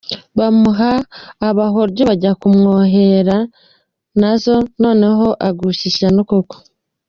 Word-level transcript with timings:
Bamuha 0.37 0.91
Abahoryo 1.49 2.01
bajya 2.09 2.31
kumwoherana 2.39 3.37
na 4.19 4.31
zo, 4.43 4.55
noneho 4.83 5.25
agusha 5.47 5.83
ishyano 5.91 6.21
koko. 6.29 6.55